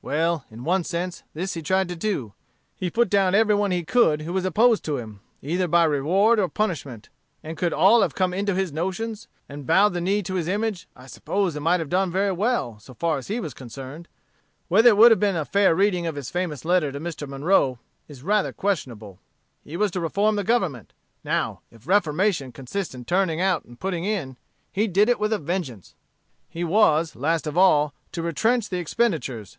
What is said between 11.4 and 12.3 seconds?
it might have done very